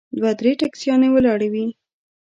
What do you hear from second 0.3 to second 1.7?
درې ټیکسیانې ولاړې وې.